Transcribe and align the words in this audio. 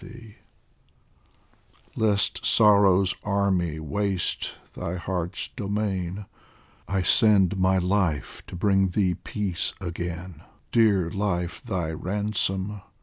69 0.01 0.15
POEMS 0.15 0.35
FROM 1.93 2.01
THE 2.01 2.07
Lest 2.07 2.45
Sorrow's 2.47 3.15
army 3.23 3.79
waste 3.79 4.53
thy 4.73 4.95
heart's 4.95 5.49
domain, 5.49 6.25
I 6.87 7.03
send 7.03 7.59
my 7.59 7.77
life 7.77 8.41
to 8.47 8.55
bring 8.55 8.87
thee 8.87 9.13
peace 9.13 9.73
again, 9.79 10.41
Dear 10.71 11.11
life 11.11 11.61
thy 11.61 11.91
ransom 11.91 12.81